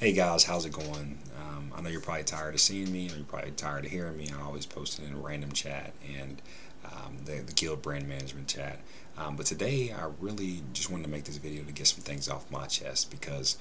Hey 0.00 0.12
guys, 0.12 0.44
how's 0.44 0.64
it 0.64 0.70
going? 0.70 1.18
Um, 1.36 1.72
I 1.74 1.80
know 1.80 1.88
you're 1.88 2.00
probably 2.00 2.22
tired 2.22 2.54
of 2.54 2.60
seeing 2.60 2.92
me, 2.92 3.10
or 3.10 3.16
you're 3.16 3.24
probably 3.24 3.50
tired 3.50 3.84
of 3.84 3.90
hearing 3.90 4.16
me. 4.16 4.30
I 4.30 4.40
always 4.42 4.64
post 4.64 5.00
it 5.00 5.08
in 5.08 5.14
a 5.14 5.16
random 5.16 5.50
chat 5.50 5.92
and 6.16 6.40
um, 6.84 7.16
the, 7.24 7.40
the 7.40 7.52
Guild 7.52 7.82
Brand 7.82 8.08
Management 8.08 8.46
chat. 8.46 8.78
Um, 9.16 9.34
but 9.34 9.46
today, 9.46 9.92
I 9.92 10.08
really 10.20 10.62
just 10.72 10.88
wanted 10.88 11.02
to 11.02 11.08
make 11.08 11.24
this 11.24 11.38
video 11.38 11.64
to 11.64 11.72
get 11.72 11.88
some 11.88 12.04
things 12.04 12.28
off 12.28 12.48
my 12.48 12.66
chest 12.66 13.10
because 13.10 13.58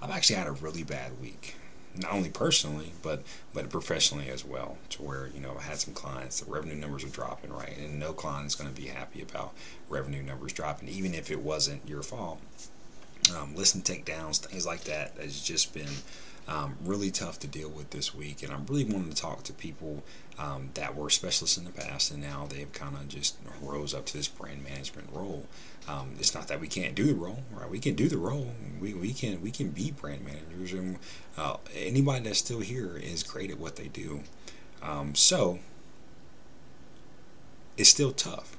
I've 0.00 0.12
actually 0.12 0.36
had 0.36 0.46
a 0.46 0.52
really 0.52 0.84
bad 0.84 1.20
week. 1.20 1.56
Not 1.96 2.12
only 2.12 2.30
personally, 2.30 2.92
but 3.02 3.24
but 3.52 3.68
professionally 3.68 4.30
as 4.30 4.44
well. 4.44 4.78
To 4.90 5.02
where 5.02 5.26
you 5.34 5.40
know 5.40 5.56
I 5.58 5.62
had 5.62 5.78
some 5.78 5.92
clients, 5.92 6.38
the 6.38 6.48
revenue 6.52 6.76
numbers 6.76 7.02
are 7.02 7.08
dropping, 7.08 7.52
right? 7.52 7.76
And 7.76 7.98
no 7.98 8.12
client 8.12 8.46
is 8.46 8.54
going 8.54 8.72
to 8.72 8.80
be 8.80 8.86
happy 8.86 9.22
about 9.22 9.54
revenue 9.88 10.22
numbers 10.22 10.52
dropping, 10.52 10.88
even 10.88 11.14
if 11.14 11.32
it 11.32 11.40
wasn't 11.40 11.88
your 11.88 12.04
fault 12.04 12.40
um, 13.36 13.54
listing 13.54 13.82
takedowns, 13.82 14.38
things 14.38 14.66
like 14.66 14.84
that. 14.84 15.12
Has 15.18 15.40
just 15.40 15.72
been 15.72 15.88
um, 16.46 16.76
really 16.84 17.10
tough 17.10 17.38
to 17.40 17.46
deal 17.46 17.68
with 17.68 17.90
this 17.90 18.14
week, 18.14 18.42
and 18.42 18.52
I'm 18.52 18.66
really 18.66 18.84
wanting 18.84 19.10
to 19.10 19.16
talk 19.16 19.44
to 19.44 19.52
people 19.52 20.02
um, 20.38 20.70
that 20.74 20.94
were 20.94 21.08
specialists 21.10 21.56
in 21.56 21.64
the 21.64 21.70
past, 21.70 22.10
and 22.10 22.20
now 22.20 22.46
they've 22.48 22.72
kind 22.72 22.96
of 22.96 23.08
just 23.08 23.36
rose 23.62 23.94
up 23.94 24.06
to 24.06 24.16
this 24.16 24.28
brand 24.28 24.62
management 24.62 25.08
role. 25.12 25.46
Um, 25.88 26.12
it's 26.18 26.34
not 26.34 26.48
that 26.48 26.60
we 26.60 26.68
can't 26.68 26.94
do 26.94 27.04
the 27.04 27.14
role, 27.14 27.40
right? 27.52 27.70
We 27.70 27.78
can 27.78 27.94
do 27.94 28.08
the 28.08 28.18
role. 28.18 28.52
We, 28.80 28.94
we 28.94 29.12
can 29.12 29.40
we 29.40 29.50
can 29.50 29.70
be 29.70 29.90
brand 29.90 30.24
managers, 30.24 30.72
and 30.72 30.98
uh, 31.38 31.56
anybody 31.74 32.24
that's 32.24 32.38
still 32.38 32.60
here 32.60 32.96
is 32.96 33.22
great 33.22 33.50
at 33.50 33.58
what 33.58 33.76
they 33.76 33.88
do. 33.88 34.22
Um, 34.82 35.14
so 35.14 35.60
it's 37.76 37.88
still 37.88 38.12
tough. 38.12 38.56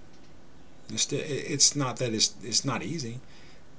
It's 0.90 1.04
still 1.04 1.22
it's 1.24 1.76
not 1.76 1.98
that 1.98 2.14
it's 2.14 2.34
it's 2.44 2.66
not 2.66 2.82
easy 2.82 3.20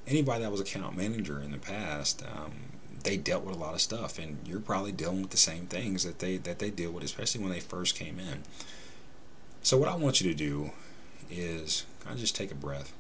anybody 0.07 0.43
that 0.43 0.51
was 0.51 0.61
account 0.61 0.97
manager 0.97 1.41
in 1.41 1.51
the 1.51 1.59
past, 1.59 2.23
um, 2.25 2.53
they 3.03 3.17
dealt 3.17 3.45
with 3.45 3.55
a 3.55 3.59
lot 3.59 3.75
of 3.75 3.81
stuff, 3.81 4.19
and 4.19 4.39
you're 4.47 4.61
probably 4.61 4.93
dealing 4.93 5.23
with 5.23 5.31
the 5.31 5.37
same 5.37 5.67
things 5.67 6.05
that 6.05 6.19
they 6.19 6.37
that 6.39 6.59
they 6.59 6.71
deal 6.71 6.91
with, 6.91 7.05
especially 7.05 7.43
when 7.43 7.53
they 7.53 7.61
first 7.61 7.95
came 7.95 8.19
in. 8.19 8.43
So 9.63 9.77
what 9.77 9.89
I 9.89 9.97
want 9.97 10.21
you 10.21 10.31
to 10.31 10.37
do 10.37 10.71
is 11.31 11.85
kind 12.01 12.15
of 12.15 12.21
just 12.21 12.37
take 12.37 12.51
a 12.51 12.57
breath. 12.57 12.93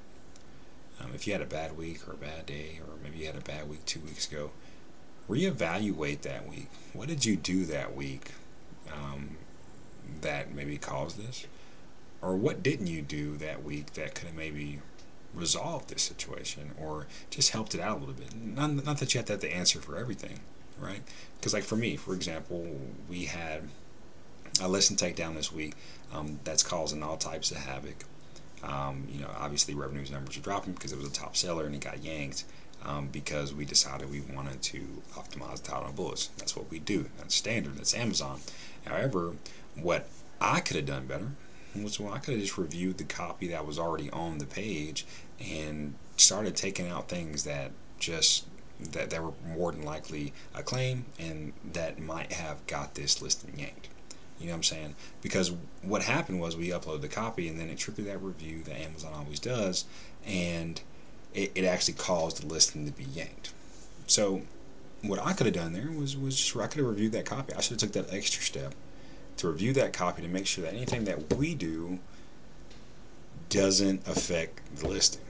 Um, 1.00 1.10
if 1.14 1.26
you 1.26 1.32
had 1.32 1.42
a 1.42 1.46
bad 1.46 1.76
week 1.76 2.08
or 2.08 2.12
a 2.12 2.16
bad 2.16 2.46
day, 2.46 2.80
or 2.86 2.94
maybe 3.02 3.18
you 3.18 3.26
had 3.26 3.36
a 3.36 3.40
bad 3.40 3.68
week 3.68 3.84
two 3.84 4.00
weeks 4.00 4.30
ago, 4.30 4.50
reevaluate 5.28 6.22
that 6.22 6.48
week. 6.48 6.68
What 6.92 7.08
did 7.08 7.24
you 7.24 7.36
do 7.36 7.64
that 7.66 7.94
week 7.94 8.30
um, 8.92 9.36
that 10.22 10.54
maybe 10.54 10.78
caused 10.78 11.18
this? 11.18 11.46
Or 12.22 12.34
what 12.34 12.62
didn't 12.62 12.86
you 12.86 13.02
do 13.02 13.36
that 13.36 13.62
week 13.62 13.92
that 13.94 14.14
could 14.14 14.26
have 14.26 14.36
maybe 14.36 14.80
resolved 15.34 15.88
this 15.90 16.02
situation 16.02 16.72
or 16.80 17.06
just 17.30 17.50
helped 17.50 17.74
it 17.74 17.80
out 17.80 17.98
a 17.98 18.00
little 18.00 18.14
bit. 18.14 18.34
Not, 18.34 18.84
not 18.84 18.98
that 18.98 19.14
you 19.14 19.18
have 19.18 19.26
to 19.26 19.34
have 19.34 19.40
the 19.40 19.54
answer 19.54 19.80
for 19.80 19.96
everything, 19.96 20.40
right? 20.78 21.02
Because, 21.38 21.52
like 21.54 21.64
for 21.64 21.76
me, 21.76 21.96
for 21.96 22.14
example, 22.14 22.66
we 23.08 23.26
had 23.26 23.68
a 24.60 24.68
listing 24.68 24.96
takedown 24.96 25.34
this 25.34 25.52
week 25.52 25.74
um, 26.12 26.40
that's 26.44 26.62
causing 26.62 27.02
all 27.02 27.16
types 27.16 27.50
of 27.50 27.58
havoc. 27.58 28.04
Um, 28.62 29.06
you 29.10 29.20
know, 29.20 29.30
obviously 29.36 29.74
revenues 29.74 30.10
numbers 30.10 30.36
are 30.36 30.40
dropping 30.40 30.72
because 30.72 30.92
it 30.92 30.98
was 30.98 31.08
a 31.08 31.12
top 31.12 31.36
seller 31.36 31.66
and 31.66 31.74
it 31.74 31.82
got 31.82 32.02
yanked 32.02 32.44
um, 32.84 33.08
because 33.08 33.54
we 33.54 33.64
decided 33.64 34.10
we 34.10 34.20
wanted 34.20 34.62
to 34.62 35.02
optimize 35.14 35.62
the 35.62 35.70
title 35.70 35.92
bullets. 35.92 36.28
That's 36.38 36.56
what 36.56 36.70
we 36.70 36.78
do. 36.78 37.06
That's 37.18 37.34
standard. 37.34 37.76
That's 37.76 37.94
Amazon. 37.94 38.40
However, 38.84 39.34
what 39.74 40.08
I 40.40 40.60
could 40.60 40.76
have 40.76 40.86
done 40.86 41.06
better 41.06 41.32
was 41.82 42.00
well, 42.00 42.12
I 42.12 42.18
could 42.18 42.34
have 42.34 42.42
just 42.42 42.58
reviewed 42.58 42.98
the 42.98 43.04
copy 43.04 43.48
that 43.48 43.66
was 43.66 43.78
already 43.78 44.10
on 44.10 44.38
the 44.38 44.46
page 44.46 45.06
and 45.40 45.94
started 46.16 46.56
taking 46.56 46.88
out 46.88 47.08
things 47.08 47.44
that 47.44 47.72
just 47.98 48.46
that, 48.80 49.10
that 49.10 49.22
were 49.22 49.32
more 49.46 49.72
than 49.72 49.82
likely 49.82 50.32
a 50.54 50.62
claim 50.62 51.06
and 51.18 51.52
that 51.72 51.98
might 51.98 52.32
have 52.32 52.66
got 52.66 52.94
this 52.94 53.22
listing 53.22 53.58
yanked. 53.58 53.88
You 54.38 54.46
know 54.46 54.52
what 54.52 54.56
I'm 54.56 54.62
saying? 54.64 54.94
Because 55.22 55.52
what 55.82 56.02
happened 56.02 56.40
was 56.40 56.56
we 56.56 56.68
uploaded 56.68 57.00
the 57.00 57.08
copy 57.08 57.48
and 57.48 57.58
then 57.58 57.70
it 57.70 57.78
triggered 57.78 58.06
that 58.06 58.22
review 58.22 58.62
that 58.64 58.78
Amazon 58.78 59.14
always 59.14 59.40
does, 59.40 59.86
and 60.26 60.80
it, 61.32 61.52
it 61.54 61.64
actually 61.64 61.94
caused 61.94 62.42
the 62.42 62.46
listing 62.46 62.84
to 62.84 62.92
be 62.92 63.04
yanked. 63.04 63.52
So 64.06 64.42
what 65.02 65.18
I 65.24 65.32
could 65.32 65.46
have 65.46 65.54
done 65.54 65.72
there 65.72 65.90
was 65.90 66.16
was 66.16 66.36
just 66.36 66.54
I 66.54 66.66
could 66.66 66.80
have 66.80 66.88
reviewed 66.88 67.12
that 67.12 67.24
copy. 67.24 67.54
I 67.54 67.60
should 67.60 67.80
have 67.80 67.90
took 67.90 68.04
that 68.04 68.14
extra 68.14 68.42
step 68.42 68.74
to 69.38 69.48
review 69.48 69.72
that 69.74 69.92
copy 69.92 70.22
to 70.22 70.28
make 70.28 70.46
sure 70.46 70.64
that 70.64 70.74
anything 70.74 71.04
that 71.04 71.34
we 71.34 71.54
do 71.54 71.98
doesn't 73.48 74.06
affect 74.08 74.60
the 74.76 74.88
listing 74.88 75.22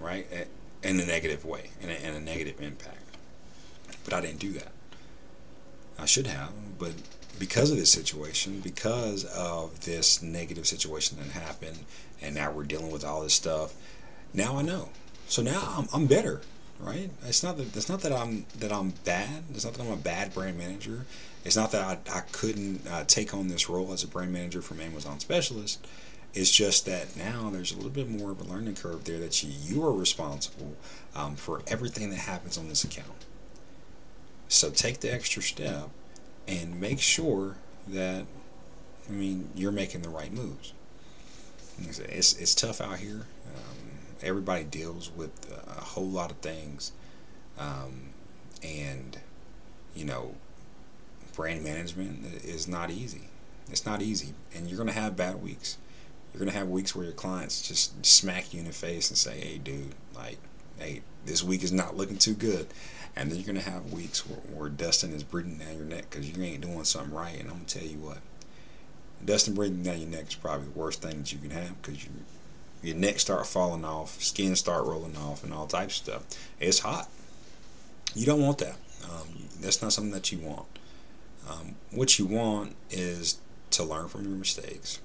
right? 0.00 0.26
In 0.82 1.00
a 1.00 1.06
negative 1.06 1.44
way, 1.44 1.70
in 1.80 1.90
a, 1.90 1.94
in 1.94 2.14
a 2.14 2.20
negative 2.20 2.60
impact. 2.60 2.96
But 4.04 4.14
I 4.14 4.20
didn't 4.20 4.38
do 4.38 4.52
that. 4.52 4.72
I 5.98 6.06
should 6.06 6.26
have, 6.28 6.52
but 6.78 6.92
because 7.38 7.70
of 7.70 7.76
this 7.76 7.90
situation, 7.90 8.60
because 8.60 9.24
of 9.24 9.84
this 9.84 10.22
negative 10.22 10.66
situation 10.66 11.18
that 11.18 11.30
happened, 11.30 11.78
and 12.22 12.34
now 12.34 12.52
we're 12.52 12.64
dealing 12.64 12.92
with 12.92 13.04
all 13.04 13.22
this 13.22 13.34
stuff, 13.34 13.74
now 14.32 14.56
I 14.56 14.62
know. 14.62 14.90
So 15.26 15.42
now 15.42 15.74
I'm, 15.76 15.88
I'm 15.92 16.06
better, 16.06 16.40
right? 16.80 17.10
It's 17.26 17.42
not 17.42 17.56
that 17.56 17.76
it's 17.76 17.88
not 17.88 18.00
that 18.00 18.12
I'm 18.12 18.46
that 18.58 18.72
I'm 18.72 18.90
bad. 19.04 19.44
It's 19.50 19.64
not 19.64 19.74
that 19.74 19.82
I'm 19.82 19.92
a 19.92 19.96
bad 19.96 20.34
brand 20.34 20.58
manager. 20.58 21.04
It's 21.44 21.56
not 21.56 21.72
that 21.72 21.82
I, 21.82 22.18
I 22.18 22.20
couldn't 22.32 22.86
uh, 22.86 23.04
take 23.04 23.32
on 23.34 23.48
this 23.48 23.68
role 23.68 23.92
as 23.92 24.02
a 24.02 24.08
brand 24.08 24.32
manager 24.32 24.60
from 24.62 24.80
Amazon 24.80 25.20
specialist. 25.20 25.86
It's 26.34 26.50
just 26.50 26.84
that 26.86 27.16
now 27.16 27.48
there's 27.50 27.72
a 27.72 27.76
little 27.76 27.90
bit 27.90 28.08
more 28.08 28.30
of 28.30 28.40
a 28.40 28.44
learning 28.44 28.74
curve 28.74 29.04
there 29.04 29.18
that 29.18 29.42
you, 29.42 29.50
you 29.50 29.86
are 29.86 29.92
responsible 29.92 30.76
um, 31.14 31.36
for 31.36 31.62
everything 31.66 32.10
that 32.10 32.16
happens 32.18 32.58
on 32.58 32.68
this 32.68 32.84
account. 32.84 33.24
So 34.48 34.70
take 34.70 35.00
the 35.00 35.12
extra 35.12 35.42
step 35.42 35.88
and 36.46 36.80
make 36.80 37.00
sure 37.00 37.56
that, 37.86 38.26
I 39.08 39.12
mean, 39.12 39.50
you're 39.54 39.72
making 39.72 40.02
the 40.02 40.08
right 40.10 40.32
moves. 40.32 40.72
It's, 41.80 42.34
it's 42.34 42.54
tough 42.54 42.80
out 42.80 42.98
here. 42.98 43.26
Um, 43.46 43.87
everybody 44.22 44.64
deals 44.64 45.10
with 45.14 45.30
a 45.66 45.80
whole 45.80 46.08
lot 46.08 46.30
of 46.30 46.38
things. 46.38 46.92
Um, 47.58 48.10
and, 48.62 49.18
you 49.94 50.04
know, 50.04 50.34
brand 51.34 51.62
management 51.62 52.44
is 52.44 52.68
not 52.68 52.90
easy. 52.90 53.28
It's 53.70 53.84
not 53.84 54.02
easy. 54.02 54.34
And 54.54 54.68
you're 54.68 54.76
going 54.76 54.88
to 54.88 54.94
have 54.94 55.16
bad 55.16 55.42
weeks 55.42 55.78
you're 56.32 56.46
gonna 56.46 56.56
have 56.56 56.68
weeks 56.68 56.94
where 56.94 57.04
your 57.04 57.14
clients 57.14 57.66
just 57.66 58.04
smack 58.04 58.52
you 58.52 58.60
in 58.60 58.66
the 58.66 58.72
face 58.72 59.10
and 59.10 59.18
say, 59.18 59.40
"Hey, 59.40 59.58
dude, 59.58 59.94
like, 60.14 60.38
hey, 60.78 61.02
this 61.24 61.42
week 61.42 61.62
is 61.62 61.72
not 61.72 61.96
looking 61.96 62.18
too 62.18 62.34
good," 62.34 62.68
and 63.16 63.30
then 63.30 63.38
you're 63.38 63.46
gonna 63.46 63.60
have 63.60 63.92
weeks 63.92 64.26
where, 64.26 64.38
where 64.38 64.68
Dustin 64.68 65.12
is 65.12 65.24
breathing 65.24 65.58
down 65.58 65.76
your 65.76 65.84
neck 65.84 66.06
because 66.10 66.28
you 66.30 66.42
ain't 66.42 66.60
doing 66.60 66.84
something 66.84 67.14
right. 67.14 67.38
And 67.38 67.48
I'm 67.48 67.56
gonna 67.56 67.64
tell 67.64 67.84
you 67.84 67.98
what, 67.98 68.18
Dustin 69.24 69.54
breathing 69.54 69.82
down 69.82 70.00
your 70.00 70.10
neck 70.10 70.28
is 70.28 70.34
probably 70.34 70.66
the 70.66 70.78
worst 70.78 71.02
thing 71.02 71.18
that 71.18 71.32
you 71.32 71.38
can 71.38 71.50
have 71.50 71.80
because 71.80 72.04
you, 72.04 72.10
your 72.82 72.96
neck 72.96 73.18
start 73.20 73.46
falling 73.46 73.84
off, 73.84 74.22
skin 74.22 74.56
start 74.56 74.84
rolling 74.84 75.16
off, 75.16 75.44
and 75.44 75.52
all 75.52 75.66
types 75.66 75.98
of 75.98 76.04
stuff. 76.04 76.22
It's 76.60 76.80
hot. 76.80 77.08
You 78.14 78.26
don't 78.26 78.40
want 78.40 78.58
that. 78.58 78.76
Um, 79.04 79.48
that's 79.60 79.82
not 79.82 79.92
something 79.92 80.12
that 80.12 80.32
you 80.32 80.38
want. 80.38 80.66
Um, 81.48 81.76
what 81.90 82.18
you 82.18 82.26
want 82.26 82.76
is 82.90 83.38
to 83.70 83.84
learn 83.84 84.08
from 84.08 84.24
your 84.24 84.36
mistakes 84.36 85.00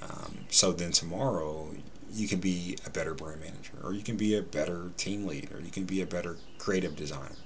um, 0.00 0.38
so 0.48 0.72
then 0.72 0.92
tomorrow 0.92 1.68
you 2.10 2.28
can 2.28 2.40
be 2.40 2.78
a 2.86 2.90
better 2.90 3.14
brand 3.14 3.40
manager, 3.40 3.72
or 3.82 3.92
you 3.92 4.02
can 4.02 4.16
be 4.16 4.36
a 4.36 4.42
better 4.42 4.90
team 4.96 5.26
lead, 5.26 5.52
or 5.52 5.60
you 5.60 5.70
can 5.70 5.84
be 5.84 6.00
a 6.00 6.06
better 6.06 6.36
creative 6.58 6.96
designer. 6.96 7.36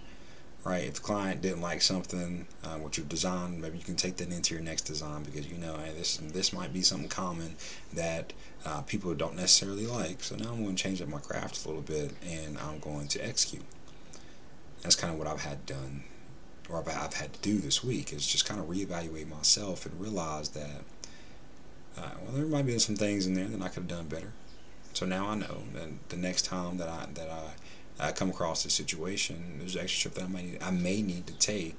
Right? 0.65 0.85
If 0.85 0.95
the 0.95 1.01
client 1.01 1.43
didn't 1.43 1.61
like 1.61 1.83
something 1.83 2.47
uh, 2.63 2.77
what 2.77 2.97
you've 2.97 3.09
designed, 3.09 3.61
maybe 3.61 3.79
you 3.79 3.85
can 3.85 3.97
take 3.97 4.17
that 4.19 4.31
into 4.31 4.55
your 4.55 4.63
next 4.63 4.83
design 4.83 5.25
because 5.25 5.51
you 5.51 5.59
know, 5.59 5.77
hey, 5.77 5.93
this 5.93 6.19
this 6.19 6.53
might 6.53 6.73
be 6.73 6.83
something 6.83 7.09
common 7.09 7.57
that 7.93 8.33
uh, 8.65 8.83
people 8.83 9.13
don't 9.15 9.35
necessarily 9.35 9.87
like. 9.87 10.23
So 10.23 10.37
now 10.37 10.53
I'm 10.53 10.63
going 10.63 10.77
to 10.77 10.83
change 10.83 11.03
up 11.03 11.09
my 11.09 11.19
craft 11.19 11.65
a 11.65 11.69
little 11.69 11.83
bit, 11.83 12.13
and 12.25 12.59
I'm 12.59 12.79
going 12.79 13.09
to 13.09 13.27
execute. 13.27 13.65
That's 14.83 14.95
kind 14.95 15.13
of 15.13 15.19
what 15.19 15.27
I've 15.27 15.43
had 15.43 15.67
done, 15.67 16.05
or 16.69 16.79
I've, 16.79 17.15
had 17.15 17.33
to 17.33 17.41
do 17.41 17.59
this 17.59 17.83
week, 17.83 18.13
is 18.13 18.27
just 18.27 18.45
kind 18.45 18.61
of 18.61 18.67
reevaluate 18.67 19.29
myself 19.29 19.87
and 19.87 20.01
realize 20.01 20.51
that 20.51 20.83
uh, 21.97 22.11
well, 22.23 22.33
there 22.33 22.47
might 22.47 22.67
be 22.67 22.79
some 22.79 22.97
things 22.97 23.27
in 23.27 23.35
there 23.35 23.47
that 23.47 23.61
I 23.61 23.69
could 23.69 23.83
have 23.83 23.89
done 23.89 24.07
better. 24.07 24.33
So 24.95 25.07
now 25.07 25.29
I 25.29 25.35
know 25.35 25.63
that 25.75 25.89
the 26.09 26.17
next 26.17 26.43
time 26.43 26.79
that 26.79 26.89
I 26.89 27.07
that 27.15 27.29
I, 27.29 27.53
I 27.99 28.13
come 28.13 28.31
across 28.31 28.65
this 28.65 28.75
situation, 28.75 29.57
there's 29.59 29.77
an 29.77 29.83
extra 29.83 30.11
trip 30.11 30.15
that 30.15 30.25
I 30.25 30.33
may 30.33 30.43
need, 30.43 30.63
I 30.63 30.71
may 30.71 31.03
need 31.03 31.27
to 31.27 31.35
take, 31.35 31.77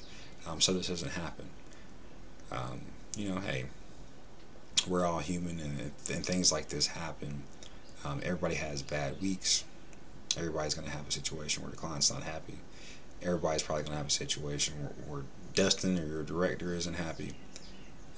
um, 0.47 0.61
so 0.61 0.73
this 0.73 0.87
doesn't 0.87 1.11
happen. 1.11 1.45
Um, 2.51 2.81
you 3.17 3.29
know, 3.29 3.39
hey, 3.39 3.65
we're 4.87 5.05
all 5.05 5.19
human, 5.19 5.59
and, 5.59 5.79
and 5.79 6.25
things 6.25 6.51
like 6.51 6.69
this 6.69 6.87
happen. 6.87 7.43
Um, 8.05 8.21
everybody 8.23 8.55
has 8.55 8.81
bad 8.81 9.21
weeks. 9.21 9.63
Everybody's 10.37 10.73
going 10.73 10.87
to 10.87 10.93
have 10.93 11.07
a 11.07 11.11
situation 11.11 11.63
where 11.63 11.71
the 11.71 11.77
client's 11.77 12.11
not 12.11 12.23
happy. 12.23 12.59
Everybody's 13.21 13.63
probably 13.63 13.83
going 13.83 13.93
to 13.93 13.97
have 13.97 14.07
a 14.07 14.11
situation 14.11 14.73
where, 14.81 14.93
where 15.07 15.23
Dustin 15.53 15.97
or 15.97 16.05
your 16.05 16.23
director 16.23 16.73
isn't 16.73 16.95
happy 16.95 17.33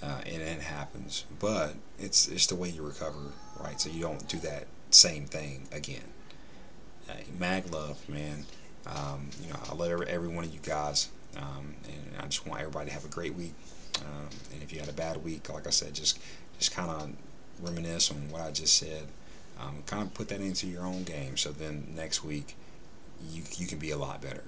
uh, 0.01 0.21
and 0.25 0.42
it 0.42 0.62
happens. 0.62 1.25
But 1.39 1.75
it's 2.00 2.27
it's 2.27 2.47
the 2.47 2.56
way 2.56 2.69
you 2.69 2.83
recover, 2.83 3.31
right? 3.59 3.80
So 3.80 3.89
you 3.89 4.01
don't 4.01 4.27
do 4.27 4.38
that 4.39 4.68
same 4.89 5.25
thing 5.25 5.68
again. 5.71 6.03
Mag 7.40 7.72
love, 7.72 8.07
man. 8.10 8.46
Um, 8.88 9.30
you 9.42 9.50
know, 9.50 9.60
I 9.69 9.75
love 9.75 9.92
every, 9.92 10.07
every 10.07 10.28
one 10.28 10.44
of 10.44 10.54
you 10.54 10.60
guys, 10.62 11.10
um, 11.38 11.75
and 11.86 12.22
I 12.22 12.25
just 12.28 12.48
want 12.48 12.62
everybody 12.62 12.88
to 12.88 12.94
have 12.94 13.06
a 13.06 13.10
great 13.10 13.34
week. 13.36 13.54
Um, 14.00 14.30
and 14.54 14.62
if 14.62 14.72
you 14.72 14.80
had 14.80 14.90
a 14.90 14.94
bad 14.94 15.24
week, 15.24 15.52
like 15.52 15.68
I 15.68 15.72
said, 15.72 15.94
just 15.94 16.19
just 16.60 16.74
kind 16.74 16.90
of 16.90 17.12
reminisce 17.62 18.12
on 18.12 18.30
what 18.30 18.42
I 18.42 18.52
just 18.52 18.78
said. 18.78 19.07
Um, 19.60 19.84
kind 19.86 20.04
of 20.04 20.13
put 20.13 20.28
that 20.30 20.42
into 20.42 20.68
your 20.68 20.84
own 20.86 21.04
game, 21.04 21.38
so 21.38 21.52
then 21.52 21.94
next 21.96 22.24
week 22.24 22.56
you 23.30 23.44
you 23.57 23.68
can 23.68 23.80
be 23.80 23.92
a 23.92 23.98
lot 23.98 24.22
better. 24.22 24.44